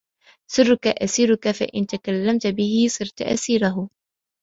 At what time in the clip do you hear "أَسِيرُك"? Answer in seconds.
0.87-1.51